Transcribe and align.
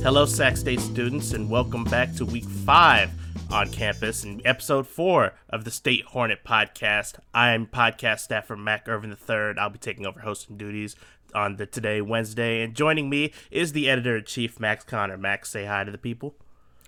Hello, 0.00 0.24
Sac 0.24 0.56
State 0.56 0.80
students, 0.80 1.32
and 1.32 1.50
welcome 1.50 1.82
back 1.84 2.14
to 2.14 2.24
week 2.24 2.44
five 2.44 3.10
on 3.50 3.68
campus 3.70 4.22
and 4.22 4.40
episode 4.44 4.86
four 4.86 5.34
of 5.50 5.64
the 5.64 5.72
State 5.72 6.04
Hornet 6.04 6.44
podcast. 6.44 7.18
I 7.34 7.50
am 7.50 7.66
podcast 7.66 8.20
staffer 8.20 8.56
Mac 8.56 8.88
Irvin 8.88 9.10
III. 9.10 9.58
I'll 9.58 9.70
be 9.70 9.78
taking 9.78 10.06
over 10.06 10.20
hosting 10.20 10.56
duties 10.56 10.94
on 11.34 11.56
the 11.56 11.66
today, 11.66 12.00
Wednesday, 12.00 12.62
and 12.62 12.74
joining 12.74 13.10
me 13.10 13.32
is 13.50 13.72
the 13.72 13.90
editor 13.90 14.16
in 14.16 14.24
chief, 14.24 14.60
Max 14.60 14.84
Connor. 14.84 15.18
Max, 15.18 15.50
say 15.50 15.66
hi 15.66 15.82
to 15.82 15.90
the 15.90 15.98
people. 15.98 16.36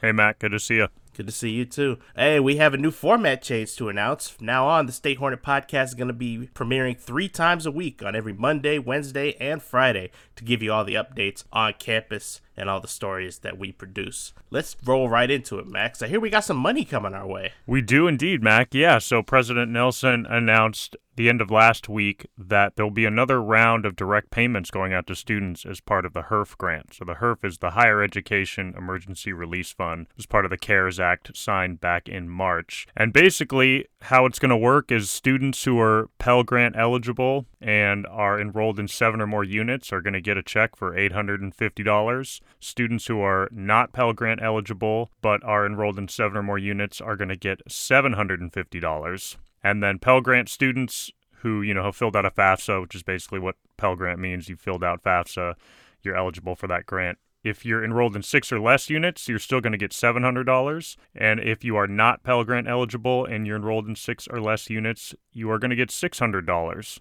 Hey, 0.00 0.12
Mac. 0.12 0.38
Good 0.38 0.52
to 0.52 0.60
see 0.60 0.76
you. 0.76 0.88
Good 1.16 1.26
to 1.26 1.32
see 1.32 1.50
you 1.50 1.64
too. 1.64 1.98
Hey, 2.14 2.38
we 2.38 2.58
have 2.58 2.74
a 2.74 2.76
new 2.76 2.92
format 2.92 3.42
change 3.42 3.74
to 3.76 3.88
announce. 3.88 4.28
From 4.28 4.46
now 4.46 4.68
on, 4.68 4.86
the 4.86 4.92
State 4.92 5.18
Hornet 5.18 5.42
podcast 5.42 5.86
is 5.86 5.94
going 5.94 6.08
to 6.08 6.14
be 6.14 6.48
premiering 6.54 6.96
three 6.96 7.28
times 7.28 7.66
a 7.66 7.72
week 7.72 8.02
on 8.04 8.14
every 8.14 8.34
Monday, 8.34 8.78
Wednesday, 8.78 9.34
and 9.40 9.60
Friday 9.60 10.10
to 10.36 10.44
give 10.44 10.62
you 10.62 10.72
all 10.72 10.84
the 10.84 10.94
updates 10.94 11.42
on 11.52 11.72
campus 11.80 12.40
and 12.58 12.68
all 12.68 12.80
the 12.80 12.88
stories 12.88 13.38
that 13.38 13.56
we 13.56 13.72
produce. 13.72 14.34
Let's 14.50 14.76
roll 14.84 15.08
right 15.08 15.30
into 15.30 15.58
it, 15.58 15.66
Max. 15.66 16.02
I 16.02 16.08
hear 16.08 16.20
we 16.20 16.28
got 16.28 16.44
some 16.44 16.56
money 16.56 16.84
coming 16.84 17.14
our 17.14 17.26
way. 17.26 17.52
We 17.66 17.80
do 17.80 18.06
indeed, 18.08 18.42
Mac. 18.42 18.74
Yeah, 18.74 18.98
so 18.98 19.22
President 19.22 19.70
Nelson 19.70 20.26
announced 20.28 20.96
the 21.18 21.28
end 21.28 21.40
of 21.40 21.50
last 21.50 21.88
week 21.88 22.28
that 22.38 22.76
there'll 22.76 22.92
be 22.92 23.04
another 23.04 23.42
round 23.42 23.84
of 23.84 23.96
direct 23.96 24.30
payments 24.30 24.70
going 24.70 24.92
out 24.92 25.04
to 25.08 25.16
students 25.16 25.66
as 25.66 25.80
part 25.80 26.06
of 26.06 26.12
the 26.12 26.22
HEERF 26.22 26.56
grant. 26.56 26.94
So 26.94 27.04
the 27.04 27.16
HEERF 27.16 27.44
is 27.44 27.58
the 27.58 27.70
Higher 27.70 28.02
Education 28.02 28.72
Emergency 28.78 29.32
Release 29.32 29.72
Fund, 29.72 30.06
as 30.16 30.26
part 30.26 30.44
of 30.44 30.50
the 30.50 30.56
CARES 30.56 31.00
Act 31.00 31.36
signed 31.36 31.80
back 31.80 32.08
in 32.08 32.28
March. 32.28 32.86
And 32.96 33.12
basically, 33.12 33.86
how 34.02 34.26
it's 34.26 34.38
going 34.38 34.50
to 34.50 34.56
work 34.56 34.92
is 34.92 35.10
students 35.10 35.64
who 35.64 35.80
are 35.80 36.08
Pell 36.18 36.44
Grant 36.44 36.76
eligible 36.78 37.46
and 37.60 38.06
are 38.06 38.40
enrolled 38.40 38.78
in 38.78 38.86
seven 38.86 39.20
or 39.20 39.26
more 39.26 39.42
units 39.42 39.92
are 39.92 40.00
going 40.00 40.14
to 40.14 40.20
get 40.20 40.36
a 40.36 40.42
check 40.42 40.76
for 40.76 40.92
$850. 40.92 42.40
Students 42.60 43.06
who 43.06 43.20
are 43.20 43.48
not 43.52 43.92
Pell 43.92 44.12
Grant 44.12 44.42
eligible 44.42 45.10
but 45.22 45.42
are 45.44 45.64
enrolled 45.64 45.98
in 45.98 46.08
seven 46.08 46.38
or 46.38 46.42
more 46.42 46.58
units 46.58 47.00
are 47.00 47.16
going 47.16 47.28
to 47.28 47.36
get 47.36 47.64
$750. 47.68 49.36
And 49.62 49.82
then 49.82 49.98
Pell 49.98 50.20
Grant 50.20 50.48
students 50.48 51.12
who, 51.42 51.62
you 51.62 51.74
know, 51.74 51.84
have 51.84 51.96
filled 51.96 52.16
out 52.16 52.26
a 52.26 52.30
FAFSA, 52.30 52.80
which 52.82 52.94
is 52.94 53.02
basically 53.02 53.38
what 53.38 53.56
Pell 53.76 53.96
Grant 53.96 54.18
means. 54.18 54.48
You 54.48 54.56
filled 54.56 54.84
out 54.84 55.02
FAFSA, 55.02 55.54
you're 56.02 56.16
eligible 56.16 56.56
for 56.56 56.66
that 56.66 56.86
grant. 56.86 57.18
If 57.44 57.64
you're 57.64 57.84
enrolled 57.84 58.16
in 58.16 58.22
six 58.22 58.50
or 58.50 58.58
less 58.58 58.90
units, 58.90 59.28
you're 59.28 59.38
still 59.38 59.60
going 59.60 59.72
to 59.72 59.78
get 59.78 59.92
$700. 59.92 60.96
And 61.14 61.40
if 61.40 61.64
you 61.64 61.76
are 61.76 61.86
not 61.86 62.24
Pell 62.24 62.42
Grant 62.44 62.68
eligible 62.68 63.24
and 63.24 63.46
you're 63.46 63.56
enrolled 63.56 63.86
in 63.86 63.94
six 63.94 64.26
or 64.26 64.40
less 64.40 64.68
units, 64.68 65.14
you 65.32 65.50
are 65.50 65.58
going 65.58 65.70
to 65.70 65.76
get 65.76 65.90
$600. 65.90 66.98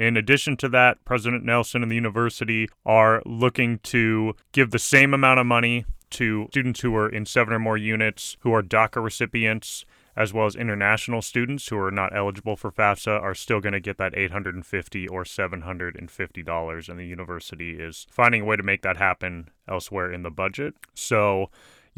In 0.00 0.16
addition 0.16 0.56
to 0.56 0.68
that, 0.70 1.04
President 1.04 1.44
Nelson 1.44 1.82
and 1.82 1.90
the 1.90 1.94
university 1.94 2.70
are 2.86 3.20
looking 3.26 3.80
to 3.80 4.34
give 4.52 4.70
the 4.70 4.78
same 4.78 5.12
amount 5.12 5.40
of 5.40 5.44
money 5.44 5.84
to 6.12 6.48
students 6.50 6.80
who 6.80 6.96
are 6.96 7.06
in 7.06 7.26
seven 7.26 7.52
or 7.52 7.58
more 7.58 7.76
units 7.76 8.38
who 8.40 8.50
are 8.54 8.62
DACA 8.62 9.04
recipients 9.04 9.84
as 10.16 10.32
well 10.32 10.46
as 10.46 10.56
international 10.56 11.20
students 11.20 11.68
who 11.68 11.78
are 11.78 11.90
not 11.90 12.16
eligible 12.16 12.56
for 12.56 12.72
FAFSA 12.72 13.20
are 13.20 13.34
still 13.34 13.60
going 13.60 13.74
to 13.74 13.80
get 13.80 13.98
that 13.98 14.16
850 14.16 15.06
or 15.08 15.24
$750 15.24 16.88
and 16.88 16.98
the 16.98 17.04
university 17.04 17.78
is 17.78 18.06
finding 18.10 18.40
a 18.40 18.44
way 18.46 18.56
to 18.56 18.62
make 18.62 18.80
that 18.80 18.96
happen 18.96 19.50
elsewhere 19.68 20.10
in 20.10 20.22
the 20.22 20.30
budget. 20.30 20.74
So 20.94 21.50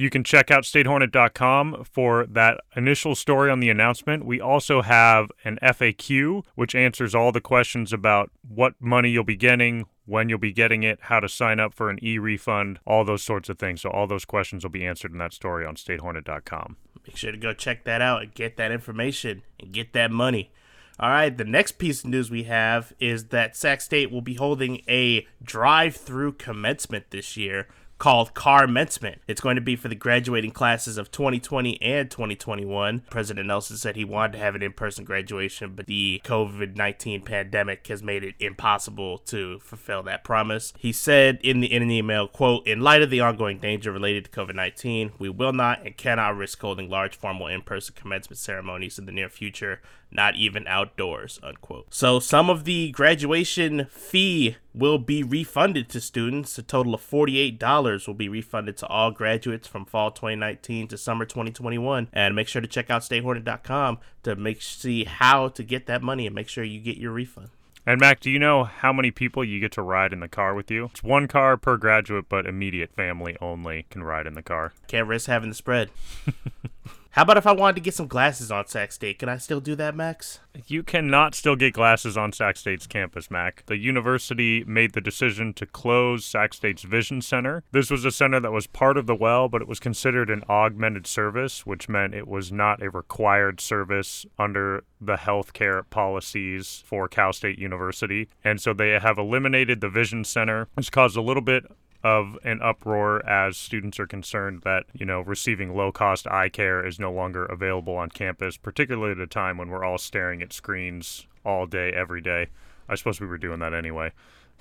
you 0.02 0.10
can 0.10 0.24
check 0.24 0.50
out 0.50 0.64
statehornet.com 0.64 1.84
for 1.84 2.26
that 2.26 2.60
initial 2.74 3.14
story 3.14 3.48
on 3.52 3.60
the 3.60 3.70
announcement. 3.70 4.26
We 4.26 4.40
also 4.40 4.82
have 4.82 5.30
an 5.44 5.60
FAQ, 5.62 6.42
which 6.56 6.74
answers 6.74 7.14
all 7.14 7.30
the 7.30 7.40
questions 7.40 7.92
about 7.92 8.32
what 8.46 8.74
money 8.80 9.10
you'll 9.10 9.22
be 9.22 9.36
getting, 9.36 9.86
when 10.04 10.28
you'll 10.28 10.38
be 10.38 10.52
getting 10.52 10.82
it, 10.82 10.98
how 11.02 11.20
to 11.20 11.28
sign 11.28 11.60
up 11.60 11.72
for 11.72 11.88
an 11.88 12.00
e 12.02 12.18
refund, 12.18 12.80
all 12.84 13.04
those 13.04 13.22
sorts 13.22 13.48
of 13.48 13.60
things. 13.60 13.82
So, 13.82 13.90
all 13.90 14.08
those 14.08 14.24
questions 14.24 14.64
will 14.64 14.70
be 14.70 14.84
answered 14.84 15.12
in 15.12 15.18
that 15.18 15.32
story 15.32 15.64
on 15.64 15.76
statehornet.com. 15.76 16.76
Make 17.06 17.16
sure 17.16 17.30
to 17.30 17.38
go 17.38 17.54
check 17.54 17.84
that 17.84 18.02
out 18.02 18.22
and 18.22 18.34
get 18.34 18.56
that 18.56 18.72
information 18.72 19.42
and 19.60 19.72
get 19.72 19.92
that 19.92 20.10
money. 20.10 20.50
All 20.98 21.10
right, 21.10 21.36
the 21.36 21.44
next 21.44 21.78
piece 21.78 22.02
of 22.02 22.10
news 22.10 22.28
we 22.28 22.42
have 22.44 22.92
is 22.98 23.26
that 23.26 23.56
Sac 23.56 23.80
State 23.80 24.10
will 24.10 24.20
be 24.20 24.34
holding 24.34 24.82
a 24.88 25.26
drive 25.42 25.94
through 25.94 26.32
commencement 26.32 27.10
this 27.10 27.36
year 27.36 27.68
called 28.02 28.34
Carmencement. 28.34 29.22
It's 29.28 29.40
going 29.40 29.54
to 29.54 29.62
be 29.62 29.76
for 29.76 29.86
the 29.86 29.94
graduating 29.94 30.50
classes 30.50 30.98
of 30.98 31.12
2020 31.12 31.80
and 31.80 32.10
2021. 32.10 33.04
President 33.08 33.46
Nelson 33.46 33.76
said 33.76 33.94
he 33.94 34.04
wanted 34.04 34.32
to 34.32 34.38
have 34.38 34.56
an 34.56 34.62
in 34.64 34.72
person 34.72 35.04
graduation, 35.04 35.76
but 35.76 35.86
the 35.86 36.20
COVID 36.24 36.74
19 36.74 37.22
pandemic 37.22 37.86
has 37.86 38.02
made 38.02 38.24
it 38.24 38.34
impossible 38.40 39.18
to 39.18 39.60
fulfill 39.60 40.02
that 40.02 40.24
promise. 40.24 40.72
He 40.76 40.90
said 40.90 41.38
in 41.44 41.60
the 41.60 41.72
in 41.72 41.80
an 41.80 41.92
email, 41.92 42.26
quote, 42.26 42.66
In 42.66 42.80
light 42.80 43.02
of 43.02 43.10
the 43.10 43.20
ongoing 43.20 43.58
danger 43.58 43.92
related 43.92 44.24
to 44.24 44.30
COVID 44.32 44.56
19, 44.56 45.12
we 45.20 45.28
will 45.28 45.52
not 45.52 45.86
and 45.86 45.96
cannot 45.96 46.36
risk 46.36 46.60
holding 46.60 46.90
large 46.90 47.14
formal 47.14 47.46
in 47.46 47.62
person 47.62 47.94
commencement 47.96 48.38
ceremonies 48.38 48.98
in 48.98 49.06
the 49.06 49.12
near 49.12 49.28
future, 49.28 49.80
not 50.10 50.34
even 50.34 50.66
outdoors, 50.66 51.38
unquote. 51.40 51.94
So 51.94 52.18
some 52.18 52.50
of 52.50 52.64
the 52.64 52.90
graduation 52.90 53.86
fee 53.92 54.56
will 54.74 54.98
be 54.98 55.22
refunded 55.22 55.88
to 55.90 56.00
students. 56.00 56.58
A 56.58 56.62
total 56.62 56.94
of 56.94 57.00
$48 57.00 58.06
will 58.06 58.14
be 58.14 58.28
refunded 58.28 58.76
to 58.78 58.86
all 58.86 59.10
graduates 59.10 59.68
from 59.68 59.84
fall 59.84 60.10
2019 60.10 60.88
to 60.88 60.98
summer 60.98 61.24
2021. 61.24 62.08
And 62.12 62.34
make 62.34 62.48
sure 62.48 62.62
to 62.62 62.68
check 62.68 62.90
out 62.90 63.02
statehornet.com 63.02 63.98
to 64.22 64.36
make 64.36 64.62
see 64.62 65.04
how 65.04 65.48
to 65.48 65.62
get 65.62 65.86
that 65.86 66.02
money 66.02 66.26
and 66.26 66.34
make 66.34 66.48
sure 66.48 66.64
you 66.64 66.80
get 66.80 66.96
your 66.96 67.12
refund. 67.12 67.50
And 67.84 67.98
Mac, 67.98 68.20
do 68.20 68.30
you 68.30 68.38
know 68.38 68.62
how 68.62 68.92
many 68.92 69.10
people 69.10 69.44
you 69.44 69.58
get 69.58 69.72
to 69.72 69.82
ride 69.82 70.12
in 70.12 70.20
the 70.20 70.28
car 70.28 70.54
with 70.54 70.70
you? 70.70 70.84
It's 70.86 71.02
one 71.02 71.26
car 71.26 71.56
per 71.56 71.76
graduate, 71.76 72.26
but 72.28 72.46
immediate 72.46 72.94
family 72.94 73.36
only 73.40 73.86
can 73.90 74.04
ride 74.04 74.28
in 74.28 74.34
the 74.34 74.42
car. 74.42 74.72
Can't 74.86 75.08
risk 75.08 75.26
having 75.26 75.48
the 75.48 75.54
spread. 75.56 75.90
How 77.12 77.24
about 77.24 77.36
if 77.36 77.46
I 77.46 77.52
wanted 77.52 77.74
to 77.74 77.82
get 77.82 77.92
some 77.92 78.06
glasses 78.06 78.50
on 78.50 78.66
Sac 78.68 78.90
State? 78.90 79.18
Can 79.18 79.28
I 79.28 79.36
still 79.36 79.60
do 79.60 79.74
that, 79.74 79.94
Max? 79.94 80.40
You 80.66 80.82
cannot 80.82 81.34
still 81.34 81.56
get 81.56 81.74
glasses 81.74 82.16
on 82.16 82.32
Sac 82.32 82.56
State's 82.56 82.86
campus, 82.86 83.30
Mac. 83.30 83.66
The 83.66 83.76
university 83.76 84.64
made 84.64 84.94
the 84.94 85.02
decision 85.02 85.52
to 85.54 85.66
close 85.66 86.24
Sac 86.24 86.54
State's 86.54 86.84
Vision 86.84 87.20
Center. 87.20 87.64
This 87.70 87.90
was 87.90 88.06
a 88.06 88.10
center 88.10 88.40
that 88.40 88.50
was 88.50 88.66
part 88.66 88.96
of 88.96 89.06
the 89.06 89.14
well, 89.14 89.50
but 89.50 89.60
it 89.60 89.68
was 89.68 89.78
considered 89.78 90.30
an 90.30 90.42
augmented 90.48 91.06
service, 91.06 91.66
which 91.66 91.86
meant 91.86 92.14
it 92.14 92.26
was 92.26 92.50
not 92.50 92.82
a 92.82 92.88
required 92.88 93.60
service 93.60 94.24
under 94.38 94.82
the 94.98 95.16
healthcare 95.16 95.82
policies 95.90 96.82
for 96.86 97.08
Cal 97.08 97.34
State 97.34 97.58
University. 97.58 98.30
And 98.42 98.58
so 98.58 98.72
they 98.72 98.92
have 98.92 99.18
eliminated 99.18 99.82
the 99.82 99.90
Vision 99.90 100.24
Center, 100.24 100.66
which 100.76 100.90
caused 100.90 101.18
a 101.18 101.22
little 101.22 101.42
bit 101.42 101.66
of 102.04 102.36
an 102.44 102.60
uproar 102.62 103.24
as 103.28 103.56
students 103.56 104.00
are 104.00 104.06
concerned 104.06 104.62
that, 104.62 104.84
you 104.92 105.06
know, 105.06 105.20
receiving 105.20 105.74
low 105.74 105.92
cost 105.92 106.26
eye 106.26 106.48
care 106.48 106.84
is 106.84 106.98
no 106.98 107.12
longer 107.12 107.44
available 107.46 107.94
on 107.94 108.08
campus, 108.08 108.56
particularly 108.56 109.12
at 109.12 109.18
a 109.18 109.26
time 109.26 109.58
when 109.58 109.68
we're 109.68 109.84
all 109.84 109.98
staring 109.98 110.42
at 110.42 110.52
screens 110.52 111.26
all 111.44 111.66
day, 111.66 111.90
every 111.92 112.20
day. 112.20 112.48
I 112.88 112.94
suppose 112.96 113.20
we 113.20 113.26
were 113.26 113.38
doing 113.38 113.60
that 113.60 113.74
anyway. 113.74 114.12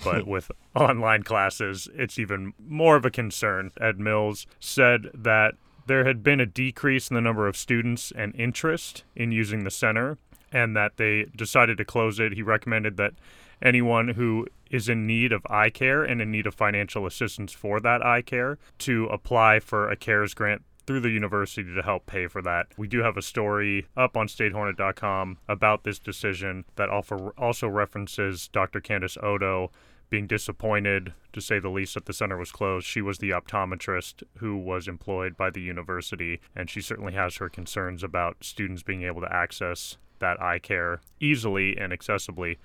But 0.03 0.27
with 0.27 0.51
online 0.75 1.23
classes, 1.23 1.89
it's 1.95 2.19
even 2.19 2.53
more 2.59 2.95
of 2.95 3.05
a 3.05 3.11
concern. 3.11 3.71
Ed 3.79 3.99
Mills 3.99 4.45
said 4.59 5.09
that 5.13 5.55
there 5.87 6.05
had 6.05 6.23
been 6.23 6.39
a 6.39 6.45
decrease 6.45 7.09
in 7.09 7.15
the 7.15 7.21
number 7.21 7.47
of 7.47 7.57
students 7.57 8.11
and 8.15 8.35
interest 8.35 9.03
in 9.15 9.31
using 9.31 9.63
the 9.63 9.71
center 9.71 10.17
and 10.51 10.75
that 10.75 10.97
they 10.97 11.25
decided 11.35 11.77
to 11.77 11.85
close 11.85 12.19
it. 12.19 12.33
He 12.33 12.41
recommended 12.41 12.97
that 12.97 13.13
anyone 13.61 14.09
who 14.09 14.47
is 14.69 14.89
in 14.89 15.05
need 15.05 15.31
of 15.31 15.45
eye 15.49 15.69
care 15.69 16.03
and 16.03 16.21
in 16.21 16.31
need 16.31 16.47
of 16.47 16.55
financial 16.55 17.05
assistance 17.05 17.51
for 17.51 17.79
that 17.79 18.05
eye 18.05 18.21
care 18.21 18.57
to 18.79 19.05
apply 19.07 19.59
for 19.59 19.89
a 19.89 19.95
CARES 19.95 20.33
grant 20.33 20.63
through 20.87 20.99
the 20.99 21.09
university 21.09 21.73
to 21.73 21.81
help 21.81 22.05
pay 22.05 22.27
for 22.27 22.41
that. 22.41 22.67
We 22.77 22.87
do 22.87 22.99
have 22.99 23.17
a 23.17 23.21
story 23.21 23.87
up 23.95 24.17
on 24.17 24.27
statehornet.com 24.27 25.37
about 25.47 25.83
this 25.83 25.99
decision 25.99 26.65
that 26.75 26.89
also 26.89 27.67
references 27.67 28.47
Dr. 28.47 28.81
Candace 28.81 29.17
Odo 29.21 29.71
being 30.09 30.27
disappointed, 30.27 31.13
to 31.31 31.39
say 31.39 31.59
the 31.59 31.69
least, 31.69 31.93
that 31.93 32.05
the 32.05 32.13
center 32.13 32.35
was 32.35 32.51
closed. 32.51 32.85
She 32.85 33.01
was 33.01 33.19
the 33.19 33.29
optometrist 33.29 34.23
who 34.39 34.57
was 34.57 34.89
employed 34.89 35.37
by 35.37 35.49
the 35.49 35.61
university, 35.61 36.41
and 36.53 36.69
she 36.69 36.81
certainly 36.81 37.13
has 37.13 37.37
her 37.37 37.47
concerns 37.47 38.03
about 38.03 38.43
students 38.43 38.83
being 38.83 39.03
able 39.03 39.21
to 39.21 39.33
access 39.33 39.97
that 40.19 40.41
eye 40.41 40.59
care 40.59 40.99
easily 41.21 41.77
and 41.77 41.93
accessibly. 41.93 42.57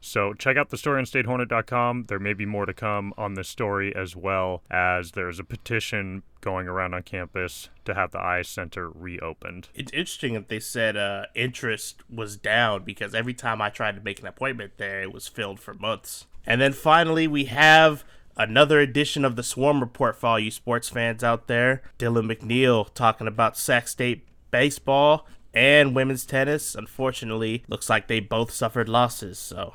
So 0.00 0.32
check 0.34 0.56
out 0.56 0.70
the 0.70 0.78
story 0.78 0.98
on 0.98 1.04
statehornet.com. 1.04 2.06
There 2.08 2.18
may 2.18 2.32
be 2.32 2.46
more 2.46 2.66
to 2.66 2.72
come 2.72 3.12
on 3.18 3.34
this 3.34 3.48
story 3.48 3.94
as 3.94 4.16
well 4.16 4.62
as 4.70 5.12
there's 5.12 5.38
a 5.38 5.44
petition 5.44 6.22
going 6.40 6.66
around 6.66 6.94
on 6.94 7.02
campus 7.02 7.68
to 7.84 7.94
have 7.94 8.10
the 8.10 8.18
eye 8.18 8.42
center 8.42 8.88
reopened. 8.90 9.68
It's 9.74 9.92
interesting 9.92 10.34
that 10.34 10.48
they 10.48 10.60
said 10.60 10.96
uh, 10.96 11.24
interest 11.34 12.02
was 12.08 12.36
down 12.36 12.84
because 12.84 13.14
every 13.14 13.34
time 13.34 13.60
I 13.60 13.68
tried 13.68 13.96
to 13.96 14.00
make 14.00 14.20
an 14.20 14.26
appointment 14.26 14.72
there, 14.78 15.02
it 15.02 15.12
was 15.12 15.28
filled 15.28 15.60
for 15.60 15.74
months. 15.74 16.26
And 16.46 16.60
then 16.60 16.72
finally, 16.72 17.28
we 17.28 17.44
have 17.44 18.04
another 18.36 18.80
edition 18.80 19.24
of 19.24 19.36
the 19.36 19.42
Swarm 19.42 19.80
Report 19.80 20.16
for 20.16 20.26
all 20.28 20.38
you 20.38 20.50
sports 20.50 20.88
fans 20.88 21.22
out 21.22 21.46
there. 21.46 21.82
Dylan 21.98 22.34
McNeil 22.34 22.92
talking 22.94 23.26
about 23.26 23.58
Sac 23.58 23.86
State 23.86 24.26
baseball 24.50 25.26
and 25.52 25.94
women's 25.94 26.24
tennis. 26.24 26.74
Unfortunately, 26.74 27.64
looks 27.68 27.90
like 27.90 28.08
they 28.08 28.20
both 28.20 28.50
suffered 28.50 28.88
losses. 28.88 29.38
So 29.38 29.74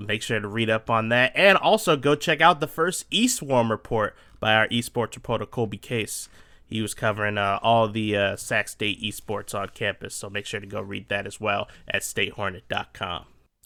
Make 0.00 0.22
sure 0.22 0.40
to 0.40 0.48
read 0.48 0.70
up 0.70 0.90
on 0.90 1.08
that. 1.10 1.32
And 1.34 1.58
also 1.58 1.96
go 1.96 2.14
check 2.14 2.40
out 2.40 2.60
the 2.60 2.66
first 2.66 3.10
eSwarm 3.10 3.70
report 3.70 4.16
by 4.40 4.54
our 4.54 4.68
esports 4.68 5.14
reporter, 5.14 5.46
Colby 5.46 5.78
Case. 5.78 6.28
He 6.66 6.82
was 6.82 6.94
covering 6.94 7.38
uh, 7.38 7.58
all 7.62 7.88
the 7.88 8.16
uh, 8.16 8.36
Sac 8.36 8.68
State 8.68 9.02
esports 9.02 9.58
on 9.58 9.70
campus, 9.70 10.14
so 10.14 10.28
make 10.28 10.44
sure 10.44 10.60
to 10.60 10.66
go 10.66 10.82
read 10.82 11.08
that 11.08 11.26
as 11.26 11.40
well 11.40 11.66
at 11.88 12.02
statehornet.com. 12.02 13.24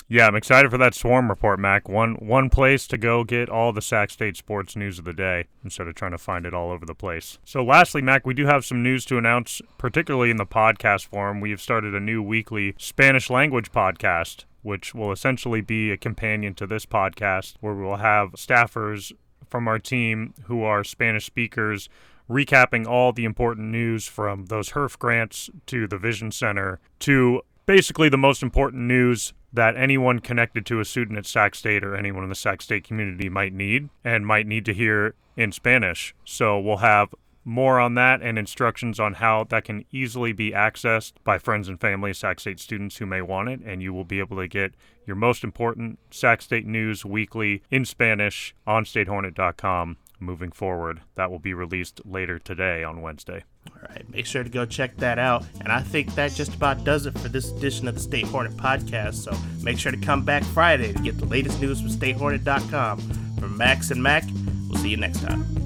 Yeah, 0.08 0.26
I'm 0.26 0.37
excited 0.37 0.70
for 0.70 0.76
that 0.79 0.94
swarm 0.94 1.31
report, 1.31 1.58
Mac. 1.58 1.88
One 1.88 2.17
one 2.17 2.50
place 2.50 2.87
to 2.88 2.99
go 2.99 3.25
get 3.25 3.49
all 3.49 3.73
the 3.73 3.81
Sac 3.81 4.11
State 4.11 4.37
sports 4.37 4.76
news 4.76 4.99
of 4.99 5.06
the 5.06 5.14
day 5.14 5.46
instead 5.64 5.88
of 5.88 5.94
trying 5.94 6.11
to 6.11 6.19
find 6.19 6.44
it 6.44 6.52
all 6.52 6.70
over 6.70 6.84
the 6.84 6.94
place. 6.94 7.38
So, 7.44 7.64
lastly, 7.64 8.02
Mac, 8.02 8.26
we 8.26 8.34
do 8.34 8.44
have 8.44 8.64
some 8.64 8.82
news 8.82 9.06
to 9.06 9.17
announce, 9.17 9.62
particularly 9.79 10.31
in 10.31 10.37
the 10.37 10.44
podcast 10.44 11.06
form. 11.06 11.40
We 11.40 11.50
have 11.50 11.62
started 11.62 11.94
a 11.94 12.00
new 12.00 12.23
weekly 12.23 12.75
Spanish 12.79 13.31
language 13.31 13.73
podcast, 13.73 14.44
which 14.62 14.94
will 14.94 15.12
essentially 15.12 15.60
be 15.60 15.90
a 15.90 15.96
companion 15.96 16.54
to 16.54 16.66
this 16.66 16.86
podcast, 16.86 17.54
where 17.60 17.74
we'll 17.74 17.96
have 17.96 18.32
staffers 18.32 19.12
from 19.48 19.68
our 19.68 19.78
team 19.78 20.34
who 20.44 20.62
are 20.62 20.82
Spanish 20.82 21.26
speakers 21.26 21.88
recapping 22.30 22.86
all 22.86 23.12
the 23.12 23.24
important 23.24 23.68
news 23.68 24.06
from 24.06 24.46
those 24.46 24.70
HEERF 24.70 24.98
grants 24.98 25.50
to 25.66 25.86
the 25.86 25.98
Vision 25.98 26.30
Center 26.30 26.80
to 27.00 27.42
basically 27.66 28.08
the 28.08 28.16
most 28.16 28.42
important 28.42 28.84
news 28.84 29.34
that 29.52 29.76
anyone 29.76 30.18
connected 30.18 30.64
to 30.66 30.80
a 30.80 30.84
student 30.84 31.18
at 31.18 31.26
Sac 31.26 31.54
State 31.54 31.84
or 31.84 31.94
anyone 31.94 32.22
in 32.22 32.30
the 32.30 32.34
Sac 32.34 32.62
State 32.62 32.84
community 32.84 33.28
might 33.28 33.52
need 33.52 33.90
and 34.02 34.26
might 34.26 34.46
need 34.46 34.64
to 34.64 34.72
hear 34.72 35.14
in 35.36 35.52
Spanish. 35.52 36.14
So 36.24 36.58
we'll 36.58 36.78
have 36.78 37.14
more 37.44 37.80
on 37.80 37.94
that 37.94 38.22
and 38.22 38.38
instructions 38.38 39.00
on 39.00 39.14
how 39.14 39.44
that 39.44 39.64
can 39.64 39.84
easily 39.90 40.32
be 40.32 40.52
accessed 40.52 41.12
by 41.24 41.38
friends 41.38 41.68
and 41.68 41.80
family 41.80 42.10
of 42.10 42.16
Sac 42.16 42.40
State 42.40 42.60
students 42.60 42.96
who 42.96 43.06
may 43.06 43.22
want 43.22 43.48
it. 43.48 43.60
And 43.64 43.82
you 43.82 43.92
will 43.92 44.04
be 44.04 44.20
able 44.20 44.36
to 44.36 44.48
get 44.48 44.74
your 45.06 45.16
most 45.16 45.42
important 45.42 45.98
Sac 46.10 46.42
State 46.42 46.66
news 46.66 47.04
weekly 47.04 47.62
in 47.70 47.84
Spanish 47.84 48.54
on 48.66 48.84
statehornet.com 48.84 49.96
moving 50.22 50.52
forward. 50.52 51.00
That 51.16 51.30
will 51.30 51.38
be 51.38 51.52
released 51.52 52.00
later 52.04 52.38
today 52.38 52.84
on 52.84 53.02
Wednesday. 53.02 53.44
All 53.68 53.82
right, 53.88 54.08
make 54.08 54.26
sure 54.26 54.42
to 54.42 54.48
go 54.48 54.64
check 54.64 54.96
that 54.98 55.18
out. 55.18 55.44
And 55.60 55.70
I 55.70 55.80
think 55.80 56.14
that 56.14 56.32
just 56.32 56.54
about 56.54 56.84
does 56.84 57.06
it 57.06 57.18
for 57.18 57.28
this 57.28 57.50
edition 57.52 57.88
of 57.88 57.94
the 57.94 58.00
State 58.00 58.26
Hornet 58.26 58.56
podcast. 58.56 59.14
So 59.14 59.36
make 59.62 59.78
sure 59.78 59.92
to 59.92 59.98
come 59.98 60.24
back 60.24 60.44
Friday 60.44 60.92
to 60.92 61.02
get 61.02 61.18
the 61.18 61.26
latest 61.26 61.60
news 61.60 61.80
from 61.80 61.90
statehornet.com. 61.90 63.00
From 63.38 63.56
Max 63.56 63.90
and 63.90 64.02
Mac, 64.02 64.24
we'll 64.68 64.78
see 64.78 64.90
you 64.90 64.96
next 64.96 65.20
time. 65.20 65.61